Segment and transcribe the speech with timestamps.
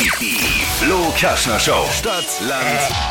[0.00, 0.06] Die
[0.82, 1.84] Flo Kaschner Show.
[1.92, 2.64] Stadt, Land,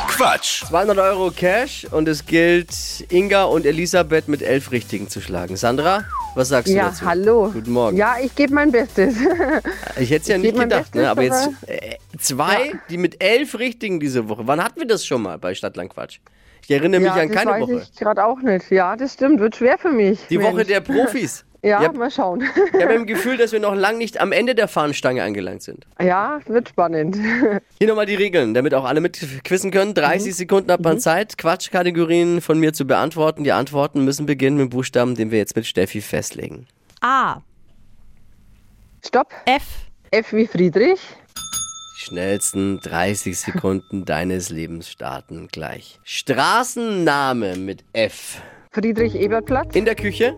[0.07, 0.63] Quatsch.
[0.69, 2.69] 200 Euro Cash und es gilt,
[3.09, 5.55] Inga und Elisabeth mit elf Richtigen zu schlagen.
[5.55, 7.05] Sandra, was sagst du Ja, dazu?
[7.05, 7.51] hallo.
[7.53, 7.95] Guten Morgen.
[7.95, 9.15] Ja, ich gebe mein Bestes.
[9.99, 11.09] Ich hätte es ja ich nicht geb mein gedacht, Bestes, ne?
[11.11, 14.47] aber jetzt äh, zwei, die mit elf Richtigen diese Woche.
[14.47, 16.17] Wann hatten wir das schon mal bei Stadtland Quatsch?
[16.63, 17.87] Ich erinnere mich ja, an das keine weiß Woche.
[17.93, 18.71] ich gerade auch nicht.
[18.71, 19.39] Ja, das stimmt.
[19.39, 20.19] Wird schwer für mich.
[20.31, 20.67] Die Woche Mensch.
[20.69, 21.45] der Profis.
[21.61, 22.43] Ja, Ich habe mal schauen.
[22.73, 25.85] hab im Gefühl, dass wir noch lang nicht am Ende der Fahnenstange angelangt sind.
[26.01, 27.17] ja, wird spannend.
[27.79, 29.93] Hier nochmal die Regeln, damit auch alle mitquissen können.
[29.93, 33.43] 30 Sekunden hat man Zeit, Quatschkategorien von mir zu beantworten.
[33.43, 36.65] Die Antworten müssen beginnen mit dem Buchstaben, den wir jetzt mit Steffi festlegen.
[37.01, 37.41] A.
[39.05, 39.31] Stopp.
[39.45, 39.63] F.
[40.11, 40.99] F wie Friedrich.
[41.95, 45.99] Die schnellsten 30 Sekunden deines Lebens starten gleich.
[46.03, 48.41] Straßenname mit F.
[48.71, 49.75] Friedrich Ebertplatz.
[49.75, 50.37] In der Küche,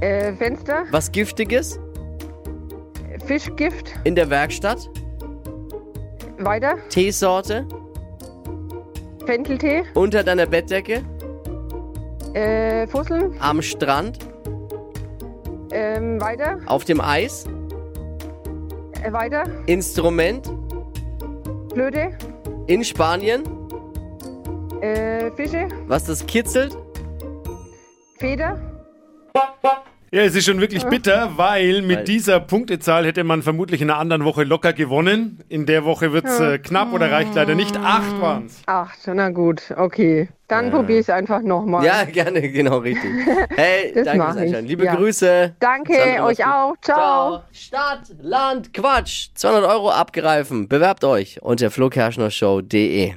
[0.00, 0.84] Äh, Fenster.
[0.90, 1.78] was Giftiges.
[3.26, 3.92] Fischgift.
[4.04, 4.88] In der Werkstatt,
[6.38, 6.76] Weiter.
[6.90, 7.66] Teesorte.
[9.24, 9.82] Fenteltee.
[9.94, 11.02] Unter deiner Bettdecke,
[12.34, 13.34] Äh, Fusseln.
[13.40, 14.18] am Strand,
[15.72, 16.58] Ähm, weiter.
[16.66, 17.46] auf dem Eis.
[19.02, 19.44] Äh, weiter.
[19.66, 20.48] Instrument,
[21.74, 22.10] Blöde.
[22.66, 23.42] in Spanien,
[24.82, 25.68] Äh, Fische.
[25.88, 26.76] was das kitzelt.
[28.18, 28.60] Feder.
[30.16, 33.90] Ja, es ist schon wirklich bitter, weil mit Weil- dieser Punktezahl hätte man vermutlich in
[33.90, 35.40] einer anderen Woche locker gewonnen.
[35.50, 37.76] In der Woche wird es äh, knapp oder reicht leider nicht.
[37.76, 38.62] Acht waren es.
[38.64, 38.98] Acht.
[39.12, 40.30] Na gut, okay.
[40.48, 41.84] Dann probiere ich es einfach nochmal.
[41.84, 43.10] Ja, gerne, genau richtig.
[43.56, 44.94] Hey, Das danke ich, Liebe ja.
[44.94, 45.54] Grüße.
[45.60, 46.46] Danke, Sandra, euch gut.
[46.46, 46.74] auch.
[46.80, 47.42] Ciao.
[47.52, 49.28] Stadt, Land, Quatsch.
[49.34, 50.66] 200 Euro abgreifen.
[50.66, 53.16] Bewerbt euch unter flokerschnershow.de.